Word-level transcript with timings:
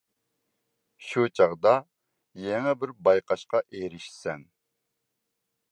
شۇ 1.07 1.25
چاغدا 1.39 1.73
يېڭى 2.47 2.75
بىر 2.85 2.95
بايقاشقا 3.09 3.65
ئېرىشىسەن. 3.81 4.49